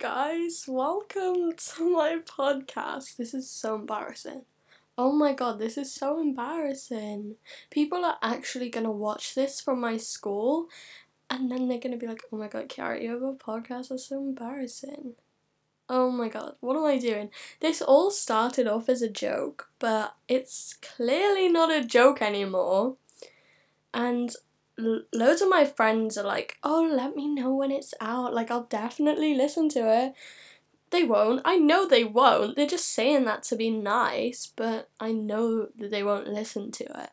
[0.00, 3.18] guys, welcome to my podcast.
[3.18, 4.46] This is so embarrassing.
[4.96, 7.34] Oh my god, this is so embarrassing.
[7.68, 10.68] People are actually gonna watch this from my school
[11.28, 13.88] and then they're gonna be like, oh my god, Kiara, you have a podcast?
[13.90, 15.16] That's so embarrassing.
[15.86, 17.28] Oh my god, what am I doing?
[17.60, 22.96] This all started off as a joke, but it's clearly not a joke anymore.
[23.92, 24.34] And
[25.12, 28.34] loads of my friends are like, oh, let me know when it's out.
[28.34, 30.14] Like, I'll definitely listen to it.
[30.90, 31.42] They won't.
[31.44, 32.56] I know they won't.
[32.56, 36.84] They're just saying that to be nice, but I know that they won't listen to
[36.84, 37.10] it.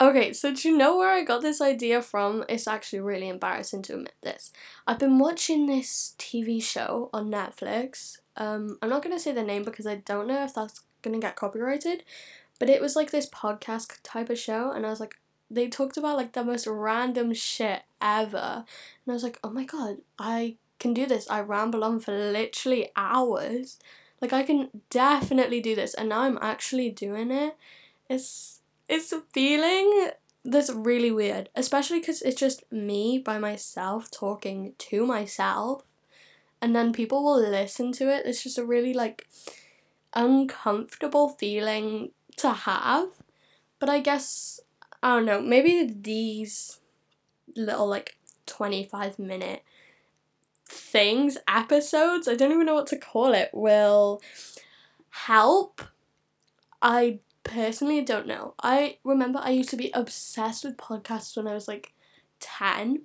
[0.00, 2.44] Okay, so do you know where I got this idea from?
[2.48, 4.52] It's actually really embarrassing to admit this.
[4.86, 8.18] I've been watching this TV show on Netflix.
[8.36, 11.34] Um, I'm not gonna say the name because I don't know if that's gonna get
[11.34, 12.04] copyrighted,
[12.60, 15.16] but it was like this podcast type of show, and I was like,
[15.50, 18.64] they talked about like the most random shit ever.
[18.64, 21.28] And I was like, oh my god, I can do this.
[21.30, 23.78] I ramble on for literally hours.
[24.20, 27.56] Like I can definitely do this and now I'm actually doing it.
[28.08, 30.10] It's it's a feeling
[30.44, 35.82] that's really weird, especially cuz it's just me by myself talking to myself
[36.60, 38.26] and then people will listen to it.
[38.26, 39.26] It's just a really like
[40.14, 43.08] uncomfortable feeling to have.
[43.78, 44.60] But I guess
[45.02, 46.80] I don't know, maybe these
[47.56, 49.62] little like 25 minute
[50.66, 54.20] things, episodes, I don't even know what to call it, will
[55.10, 55.82] help.
[56.82, 58.54] I personally don't know.
[58.62, 61.92] I remember I used to be obsessed with podcasts when I was like
[62.40, 63.02] 10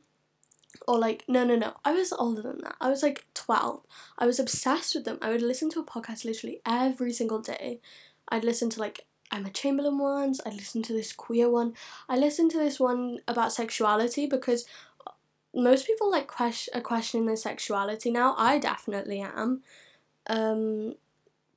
[0.87, 3.83] or like no no no i was older than that i was like 12
[4.17, 7.79] i was obsessed with them i would listen to a podcast literally every single day
[8.29, 10.39] i'd listen to like Emma Chamberlain ones.
[10.45, 11.73] I listened to this queer one.
[12.07, 14.65] I listened to this one about sexuality because
[15.55, 18.35] most people like question are questioning their sexuality now.
[18.37, 19.61] I definitely am.
[20.27, 20.95] Um,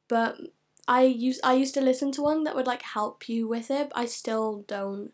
[0.09, 0.37] but
[0.89, 3.93] I use I used to listen to one that would like help you with it.
[3.95, 5.13] I still don't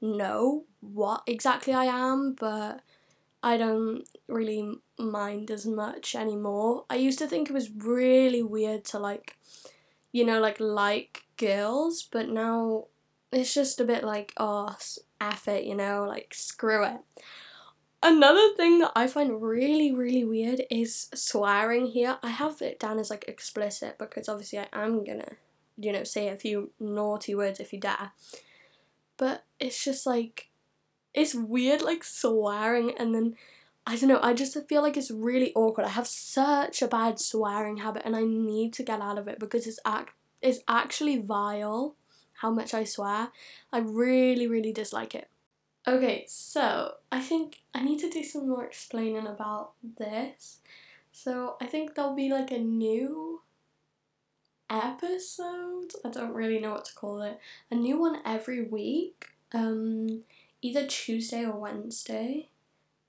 [0.00, 2.80] know what exactly I am, but
[3.42, 6.84] I don't really mind as much anymore.
[6.90, 9.36] I used to think it was really weird to like
[10.10, 12.86] you know like like girls, but now
[13.32, 14.76] it's just a bit like, oh,
[15.20, 17.00] F it, you know, like screw it.
[18.02, 22.18] Another thing that I find really, really weird is swearing here.
[22.22, 25.32] I have it down as like explicit because obviously I am gonna,
[25.76, 28.12] you know, say a few naughty words if you dare.
[29.16, 30.48] But it's just like,
[31.14, 33.36] it's weird like swearing and then
[33.84, 35.86] I don't know, I just feel like it's really awkward.
[35.86, 39.40] I have such a bad swearing habit and I need to get out of it
[39.40, 41.96] because it's act is actually vile
[42.42, 43.28] how much I swear.
[43.72, 45.28] I really, really dislike it.
[45.86, 50.58] Okay, so I think I need to do some more explaining about this.
[51.12, 53.42] So I think there'll be like a new
[54.70, 55.92] episode.
[56.04, 57.38] I don't really know what to call it.
[57.70, 59.26] A new one every week.
[59.52, 60.22] Um
[60.62, 62.48] either Tuesday or Wednesday.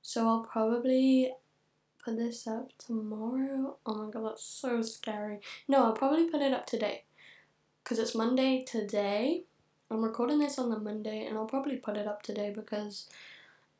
[0.01, 1.31] So I'll probably
[2.03, 3.77] put this up tomorrow.
[3.85, 5.39] Oh my god, that's so scary.
[5.67, 7.03] No, I'll probably put it up today
[7.83, 9.43] because it's Monday today.
[9.91, 13.09] I'm recording this on the Monday and I'll probably put it up today because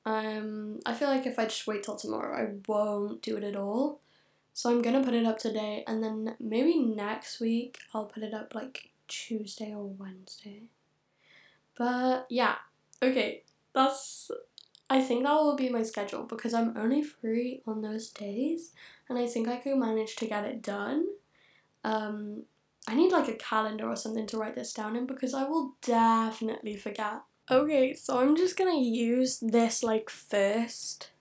[0.06, 3.56] um, I feel like if I just wait till tomorrow, I won't do it at
[3.56, 4.02] all.
[4.54, 8.34] So I'm gonna put it up today and then maybe next week I'll put it
[8.34, 10.64] up like Tuesday or Wednesday.
[11.78, 12.56] But yeah,
[13.02, 13.44] okay,
[13.74, 14.30] that's.
[14.90, 18.74] I think that will be my schedule because I'm only free on those days
[19.10, 21.06] and I think I can manage to get it done.
[21.84, 22.44] Um,
[22.88, 25.74] I need like a calendar or something to write this down in because I will
[25.82, 27.22] definitely forget.
[27.50, 31.12] Okay, so I'm just gonna use this like first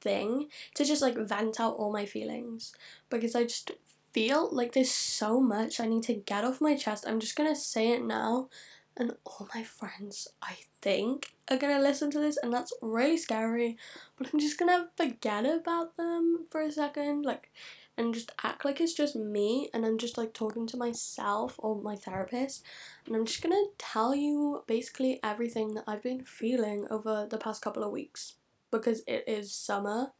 [0.00, 2.74] thing to just like vent out all my feelings
[3.08, 3.72] because I just
[4.12, 7.04] feel like there's so much I need to get off my chest.
[7.06, 8.48] I'm just gonna say it now,
[8.96, 13.76] and all my friends, I think, are gonna listen to this, and that's really scary.
[14.16, 17.24] But I'm just gonna forget about them for a second.
[17.24, 17.50] Like,
[17.96, 21.80] and just act like it's just me and I'm just like talking to myself or
[21.80, 22.64] my therapist
[23.06, 27.62] and I'm just gonna tell you basically everything that I've been feeling over the past
[27.62, 28.34] couple of weeks
[28.70, 30.12] because it is summer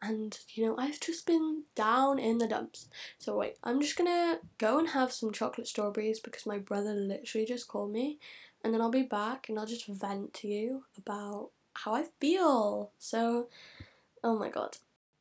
[0.00, 2.88] and you know I've just been down in the dumps.
[3.18, 7.46] So wait, I'm just gonna go and have some chocolate strawberries because my brother literally
[7.46, 8.18] just called me
[8.62, 12.90] and then I'll be back and I'll just vent to you about how I feel.
[12.98, 13.48] So
[14.22, 14.76] oh my god.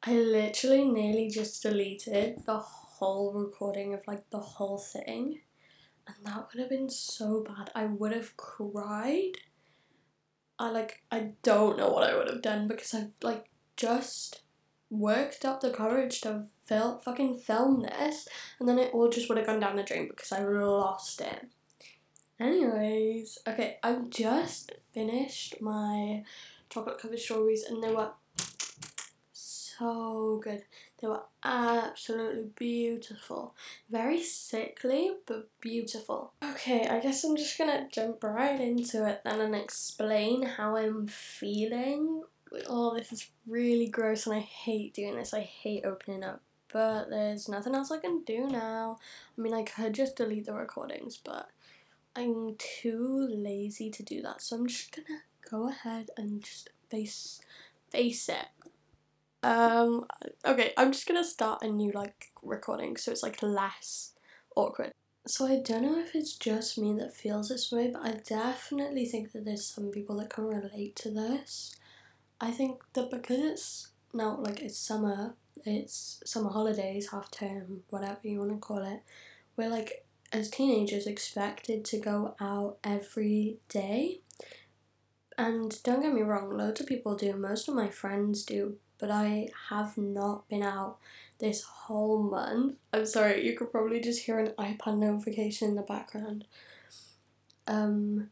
[0.06, 5.40] I literally nearly just deleted the whole recording of like the whole thing.
[6.06, 7.72] And that would have been so bad.
[7.74, 9.38] I would have cried.
[10.60, 13.46] I like I don't know what I would have done because I've like
[13.78, 14.42] just
[14.90, 18.28] worked up the courage to film fucking film this
[18.60, 21.48] and then it all just would have gone down the drain because I lost it.
[22.40, 26.24] Anyways, okay, I've just finished my
[26.70, 28.12] chocolate covered strawberries and they were
[29.78, 30.64] so good.
[31.00, 33.56] They were absolutely beautiful.
[33.90, 36.34] Very sickly, but beautiful.
[36.44, 41.08] Okay, I guess I'm just gonna jump right into it then and explain how I'm
[41.08, 42.24] feeling.
[42.68, 45.34] Oh, this is really gross and I hate doing this.
[45.34, 46.42] I hate opening up.
[46.72, 48.98] But there's nothing else I can do now.
[49.38, 51.50] I mean, I could just delete the recordings, but
[52.16, 54.42] I'm too lazy to do that.
[54.42, 57.42] So I'm just gonna go ahead and just face
[57.92, 58.48] face it.
[59.44, 60.06] Um,
[60.46, 64.14] okay, I'm just gonna start a new like recording so it's like less
[64.56, 64.92] awkward.
[65.28, 69.06] So I don't know if it's just me that feels this way, but I definitely
[69.06, 71.76] think that there's some people that can relate to this.
[72.42, 75.36] I think that because it's now like it's summer,
[75.66, 79.02] it's summer holidays, half term, whatever you want to call it,
[79.58, 84.22] we're like as teenagers expected to go out every day.
[85.38, 89.12] And don't get me wrong, loads of people do, most of my friends do, but
[89.12, 90.98] I have not been out
[91.38, 92.78] this whole month.
[92.94, 96.46] I'm sorry, you could probably just hear an iPad notification in the background.
[97.68, 98.30] Um,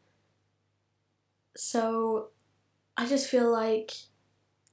[1.57, 2.29] so
[2.95, 3.91] I just feel like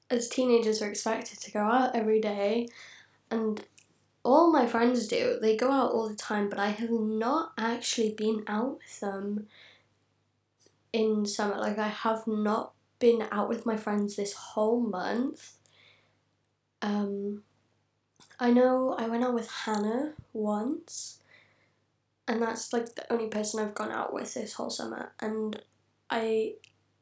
[0.09, 2.69] as teenagers are expected to go out every day
[3.29, 3.65] and
[4.23, 5.37] all my friends do.
[5.43, 9.49] They go out all the time, but I have not actually been out with them
[10.93, 11.59] in summer.
[11.59, 15.57] Like I have not been out with my friends this whole month.
[16.82, 17.42] Um,
[18.40, 21.20] I know I went out with Hannah once,
[22.26, 25.12] and that's like the only person I've gone out with this whole summer.
[25.20, 25.60] And
[26.10, 26.54] I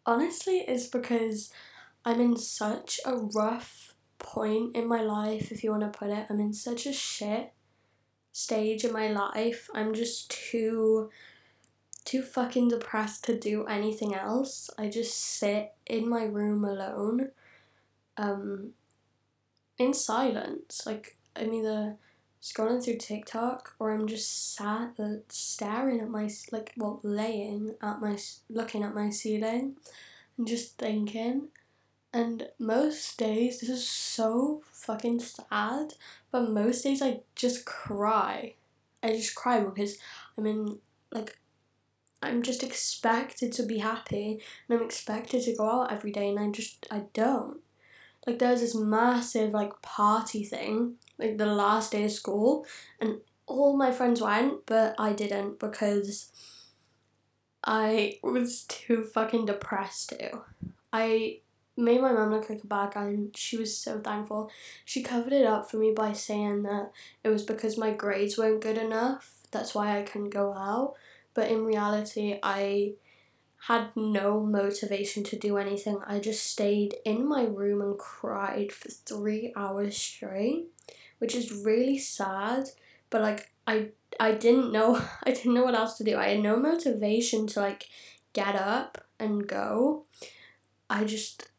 [0.04, 1.52] honestly, it's because
[2.04, 6.26] I'm in such a rough point in my life, if you want to put it.
[6.30, 7.52] I'm in such a shit
[8.32, 9.68] stage in my life.
[9.74, 11.10] I'm just too
[12.04, 14.70] too fucking depressed to do anything else.
[14.78, 17.30] I just sit in my room alone.
[18.16, 18.72] Um
[19.78, 20.82] in silence.
[20.86, 21.96] Like I'm either
[22.42, 28.00] scrolling through TikTok or I'm just sat uh, staring at my like well laying at
[28.00, 28.16] my
[28.48, 29.76] looking at my ceiling
[30.38, 31.48] and just thinking.
[32.12, 35.94] And most days this is so fucking sad,
[36.30, 38.54] but most days I just cry.
[39.02, 39.98] I just cry because
[40.38, 40.78] I'm in
[41.12, 41.38] like
[42.22, 46.38] I'm just expected to be happy and I'm expected to go out every day and
[46.38, 47.60] I just I don't
[48.26, 52.66] like there was this massive like party thing like the last day of school
[53.00, 56.30] and all my friends went but I didn't because
[57.66, 60.42] I was too fucking depressed to.
[60.92, 61.40] I
[61.76, 64.50] made my mum look like a bad guy and she was so thankful.
[64.84, 66.92] She covered it up for me by saying that
[67.24, 69.32] it was because my grades weren't good enough.
[69.50, 70.94] That's why I couldn't go out.
[71.34, 72.94] But in reality, I
[73.68, 75.98] had no motivation to do anything.
[76.06, 80.66] I just stayed in my room and cried for three hours straight,
[81.18, 82.68] which is really sad.
[83.10, 83.88] But like I
[84.20, 86.16] I didn't know I didn't know what else to do.
[86.16, 87.88] I had no motivation to like
[88.32, 90.04] get up and go.
[90.88, 91.50] I just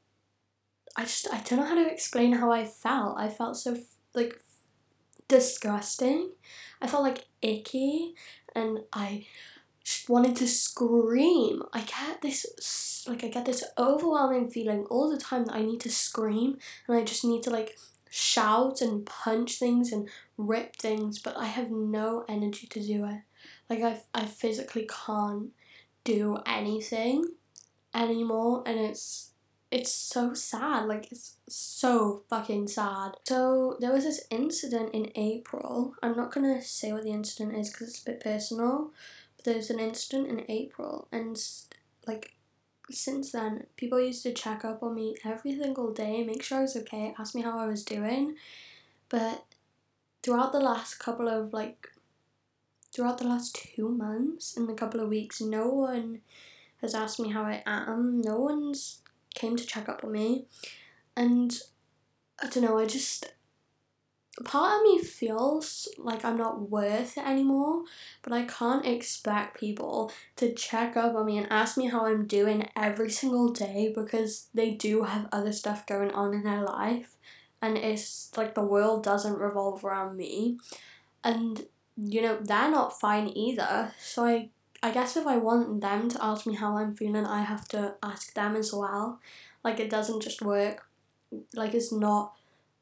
[0.95, 3.17] I just I don't know how to explain how I felt.
[3.17, 3.75] I felt so
[4.13, 4.39] like
[5.27, 6.31] disgusting.
[6.81, 8.15] I felt like icky
[8.55, 9.25] and I
[10.07, 11.63] wanted to scream.
[11.73, 15.79] I get this like I get this overwhelming feeling all the time that I need
[15.81, 17.77] to scream and I just need to like
[18.09, 23.21] shout and punch things and rip things, but I have no energy to do it.
[23.69, 25.51] Like I I physically can't
[26.03, 27.25] do anything
[27.93, 29.31] anymore and it's
[29.69, 35.93] it's so sad like it's so fucking sad so there was this incident in april
[36.01, 38.91] i'm not gonna say what the incident is because it's a bit personal
[39.47, 41.41] there's an incident in April, and
[42.05, 42.33] like
[42.91, 46.61] since then, people used to check up on me every single day, make sure I
[46.63, 48.35] was okay, ask me how I was doing.
[49.07, 49.45] But
[50.21, 51.87] throughout the last couple of like,
[52.93, 56.19] throughout the last two months and a couple of weeks, no one
[56.81, 58.21] has asked me how I am.
[58.21, 58.99] No one's
[59.33, 60.45] came to check up on me,
[61.15, 61.57] and
[62.43, 62.77] I don't know.
[62.77, 63.31] I just
[64.43, 67.83] part of me feels like I'm not worth it anymore,
[68.21, 72.27] but I can't expect people to check up on me and ask me how I'm
[72.27, 77.17] doing every single day because they do have other stuff going on in their life
[77.61, 80.57] and it's like the world doesn't revolve around me.
[81.23, 81.65] And
[81.97, 83.93] you know, they're not fine either.
[83.99, 84.49] So I
[84.83, 87.95] I guess if I want them to ask me how I'm feeling, I have to
[88.03, 89.19] ask them as well.
[89.63, 90.87] Like it doesn't just work.
[91.55, 92.33] Like it's not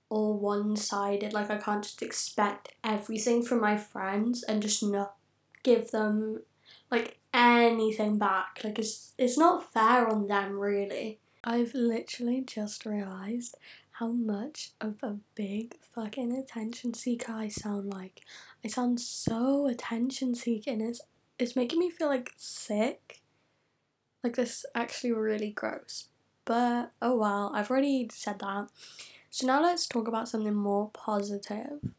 [0.10, 1.34] all one sided.
[1.34, 5.16] Like I can't just expect everything from my friends and just not
[5.64, 6.42] give them
[6.92, 8.62] like anything back.
[8.64, 11.20] Like it's it's not fair on them really.
[11.44, 13.56] I've literally just realized
[14.00, 18.22] how much of a big fucking attention seeker I sound like.
[18.64, 20.82] I sound so attention seeking.
[20.82, 21.02] It's
[21.40, 23.22] it's making me feel like sick.
[24.24, 26.10] Like this actually really gross.
[26.46, 28.68] But oh well, I've already said that.
[29.36, 31.92] So now let's talk about something more positive.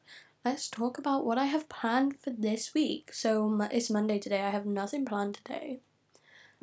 [0.42, 3.12] Let's talk about what I have planned for this week.
[3.12, 4.40] So it's Monday today.
[4.40, 5.80] I have nothing planned today.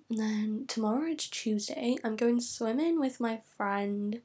[0.09, 1.97] And then tomorrow it's Tuesday.
[2.03, 4.21] I'm going swimming with my friend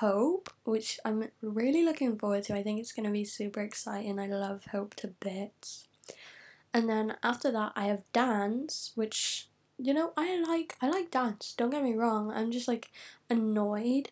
[0.00, 2.54] Hope, which I'm really looking forward to.
[2.54, 4.18] I think it's going to be super exciting.
[4.18, 5.88] I love Hope to bits.
[6.74, 9.48] And then after that, I have dance, which
[9.78, 10.76] you know I like.
[10.82, 11.54] I like dance.
[11.56, 12.30] Don't get me wrong.
[12.30, 12.90] I'm just like
[13.30, 14.10] annoyed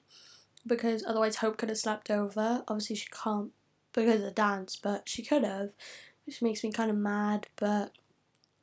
[0.66, 2.64] because otherwise Hope could have slept over.
[2.68, 3.52] Obviously, she can't
[3.92, 5.70] because of the dance, but she could have,
[6.26, 7.46] which makes me kind of mad.
[7.56, 7.92] But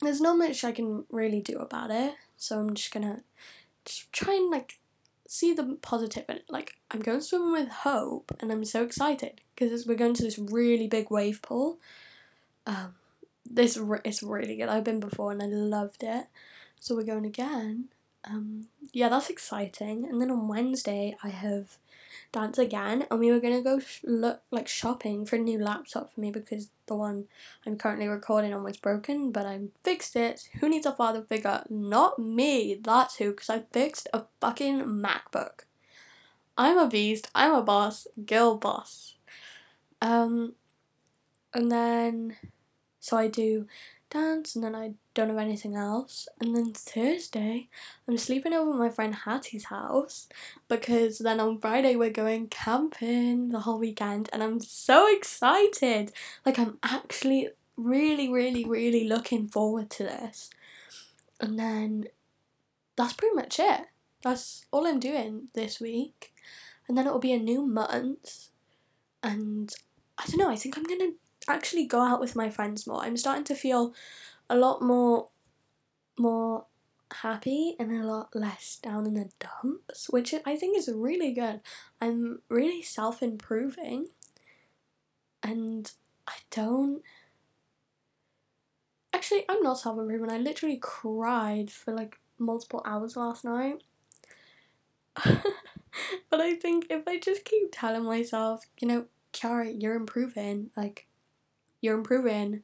[0.01, 3.21] there's not much I can really do about it, so I'm just gonna
[3.85, 4.79] just try and like
[5.27, 6.45] see the positive in it.
[6.49, 10.39] Like I'm going swimming with Hope, and I'm so excited because we're going to this
[10.39, 11.79] really big wave pool.
[12.65, 12.95] Um,
[13.49, 14.69] this is really good.
[14.69, 16.27] I've been before and I loved it,
[16.79, 17.89] so we're going again.
[18.25, 20.05] Um, yeah, that's exciting.
[20.07, 21.77] And then on Wednesday, I have
[22.31, 26.13] dance again, and we were gonna go sh- look like shopping for a new laptop
[26.13, 27.25] for me because the one
[27.65, 30.49] I'm currently recording on was broken, but I fixed it.
[30.59, 31.63] Who needs a father figure?
[31.69, 32.75] Not me.
[32.75, 35.61] That's who, because I fixed a fucking MacBook.
[36.57, 37.29] I'm a beast.
[37.33, 38.07] I'm a boss.
[38.25, 39.15] Girl boss.
[40.01, 40.53] Um,
[41.53, 42.37] and then
[42.99, 43.67] so I do
[44.09, 46.27] dance and then I don't have anything else.
[46.39, 47.67] And then Thursday,
[48.07, 50.27] I'm sleeping over my friend Hattie's house
[50.67, 56.11] because then on Friday we're going camping the whole weekend and I'm so excited.
[56.45, 60.49] Like, I'm actually really, really, really looking forward to this.
[61.39, 62.05] And then
[62.95, 63.87] that's pretty much it.
[64.23, 66.33] That's all I'm doing this week.
[66.87, 68.49] And then it'll be a new month.
[69.23, 69.73] And
[70.17, 71.13] I don't know, I think I'm gonna
[71.47, 73.01] actually go out with my friends more.
[73.01, 73.93] I'm starting to feel
[74.51, 75.29] a lot more
[76.19, 76.65] more
[77.23, 81.61] happy and a lot less down in the dumps, which I think is really good.
[81.99, 84.07] I'm really self improving
[85.43, 85.91] and
[86.27, 87.01] I don't.
[89.13, 90.31] Actually, I'm not self improving.
[90.31, 93.83] I literally cried for like multiple hours last night.
[95.25, 101.07] but I think if I just keep telling myself, you know, Kiara, you're improving, like,
[101.81, 102.63] you're improving,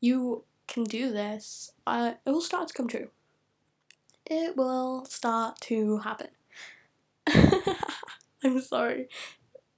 [0.00, 3.08] you can do this, uh, it will start to come true.
[4.24, 6.28] It will start to happen.
[8.44, 9.08] I'm sorry.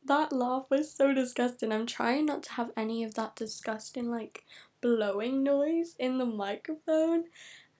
[0.05, 1.71] That laugh was so disgusting.
[1.71, 4.45] I'm trying not to have any of that disgusting, like,
[4.81, 7.25] blowing noise in the microphone.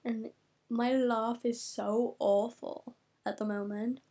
[0.05, 0.29] And
[0.69, 4.01] my laugh is so awful at the moment.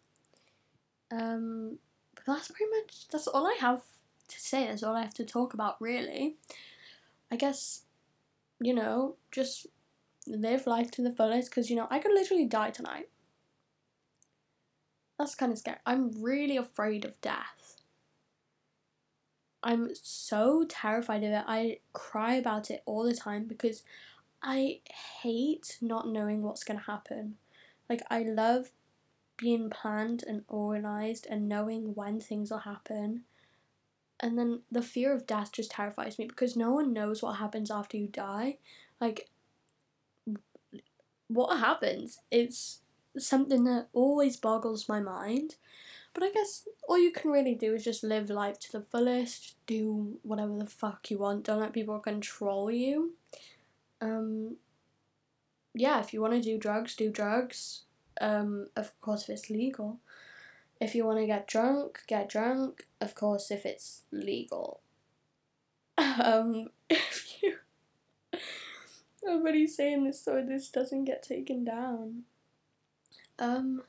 [1.11, 1.79] Um,
[2.15, 3.83] but that's pretty much, that's all I have
[4.29, 4.67] to say.
[4.67, 6.37] That's all I have to talk about, really.
[7.31, 7.83] I guess
[8.61, 9.67] you know, just
[10.27, 13.09] live life to the fullest because, you know, I could literally die tonight.
[15.19, 15.79] That's kind of scary.
[15.87, 17.77] I'm really afraid of death.
[19.63, 21.45] I'm so terrified of it.
[21.47, 23.83] I cry about it all the time because
[24.43, 24.81] I
[25.23, 27.37] hate not knowing what's going to happen.
[27.89, 28.71] Like, I love
[29.37, 33.23] being planned and organized and knowing when things will happen
[34.21, 37.71] and then the fear of death just terrifies me because no one knows what happens
[37.71, 38.59] after you die.
[39.01, 39.29] Like,
[41.29, 42.19] what happens?
[42.31, 42.81] It's
[43.17, 45.57] something that always boggles my mind.
[46.15, 49.55] But I guess all you can really do is just live life to the fullest,
[49.67, 53.13] do whatever the fuck you want, don't let people control you.
[54.01, 54.57] Um,
[55.75, 57.83] yeah, if you want to do drugs, do drugs.
[58.21, 60.01] Um, of course, if it's legal.
[60.81, 62.87] If you want to get drunk, get drunk.
[63.01, 64.81] Of course, if it's legal.
[65.99, 67.57] Um, if you.
[69.25, 72.23] Nobody's saying this so this doesn't get taken down.
[73.39, 73.83] Um.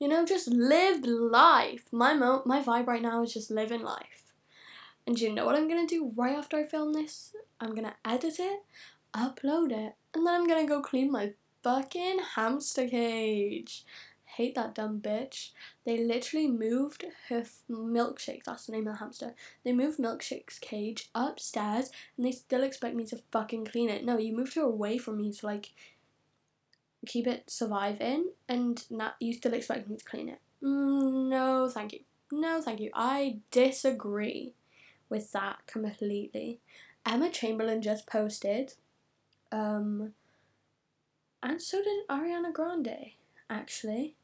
[0.00, 1.86] You know, just live life.
[1.92, 4.32] My mo- my vibe right now is just living life.
[5.06, 7.34] And you know what I'm gonna do right after I film this?
[7.60, 8.62] I'm gonna edit it,
[9.14, 11.32] upload it, and then I'm gonna go clean my
[11.62, 13.84] fucking hamster cage
[14.38, 15.50] hate that dumb bitch.
[15.84, 19.34] They literally moved her f- milkshake, that's the name of the hamster.
[19.64, 24.04] They moved Milkshake's cage upstairs and they still expect me to fucking clean it.
[24.04, 25.70] No, you moved her away from me to like
[27.04, 30.40] keep it surviving and now you still expect me to clean it.
[30.62, 32.00] Mm, no, thank you.
[32.30, 32.90] No, thank you.
[32.94, 34.54] I disagree
[35.08, 36.60] with that completely.
[37.04, 38.74] Emma Chamberlain just posted,
[39.50, 40.12] um,
[41.42, 43.12] and so did Ariana Grande,
[43.48, 44.14] actually.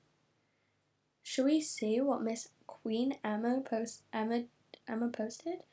[1.25, 4.45] Should we see what Miss Queen Emma post Emma
[4.87, 5.65] Emma posted?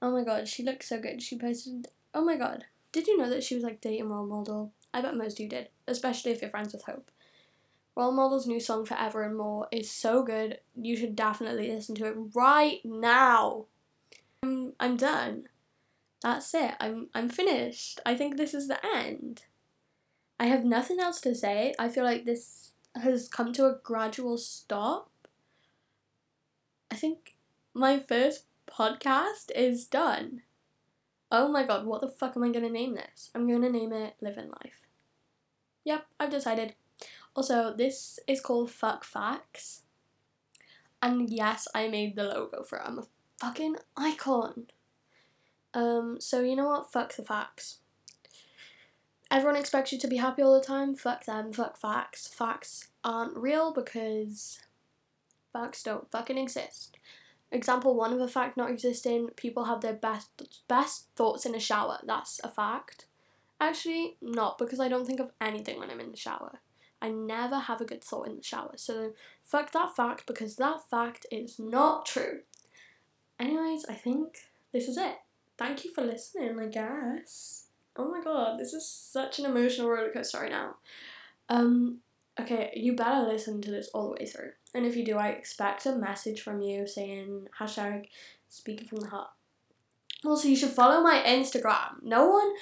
[0.00, 1.22] Oh my god, she looks so good.
[1.22, 1.88] She posted.
[2.14, 4.72] Oh my god, did you know that she was like dating Role Model?
[4.94, 7.10] I bet most of you did, especially if you're friends with Hope.
[7.94, 10.58] Role Model's new song Forever and More is so good.
[10.74, 13.66] You should definitely listen to it right now.
[14.42, 15.48] I'm, I'm done.
[16.22, 16.76] That's it.
[16.80, 18.00] I'm I'm finished.
[18.06, 19.42] I think this is the end.
[20.40, 21.74] I have nothing else to say.
[21.78, 25.10] I feel like this has come to a gradual stop.
[26.90, 27.34] I think
[27.72, 30.42] my first podcast is done.
[31.30, 33.30] Oh my god, what the fuck am I gonna name this?
[33.34, 34.86] I'm gonna name it Living Life.
[35.84, 36.74] Yep, I've decided.
[37.34, 39.82] Also, this is called Fuck Facts.
[41.02, 42.84] And yes, I made the logo for it.
[42.86, 43.06] I'm a
[43.38, 44.68] fucking icon.
[45.74, 46.92] Um, so you know what?
[46.92, 47.80] Fuck the facts.
[49.30, 50.94] Everyone expects you to be happy all the time.
[50.94, 51.52] Fuck them.
[51.52, 52.28] Fuck facts.
[52.28, 54.60] Facts aren't real because
[55.52, 56.98] facts don't fucking exist.
[57.50, 61.60] Example one of a fact not existing: people have their best best thoughts in a
[61.60, 61.98] shower.
[62.04, 63.06] That's a fact.
[63.60, 66.60] Actually, not because I don't think of anything when I'm in the shower.
[67.00, 68.72] I never have a good thought in the shower.
[68.76, 69.12] So
[69.42, 72.40] fuck that fact because that fact is not true.
[73.38, 74.38] Anyways, I think
[74.72, 75.16] this is it.
[75.56, 77.66] Thank you for listening, I guess.
[77.96, 80.76] Oh my god, this is such an emotional roller coaster right now.
[81.48, 81.98] Um,
[82.40, 84.50] okay, you better listen to this all the way through.
[84.74, 88.06] And if you do, I expect a message from you saying hashtag
[88.48, 89.28] speaking from the heart.
[90.24, 92.02] Also, you should follow my Instagram.
[92.02, 92.52] No one.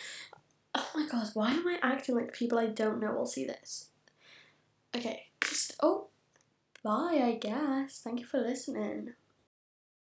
[0.75, 3.89] Oh my god, why am I acting like people I don't know will see this?
[4.95, 5.75] Okay, just.
[5.83, 6.09] Oh,
[6.83, 8.01] bye, I guess.
[8.03, 9.14] Thank you for listening.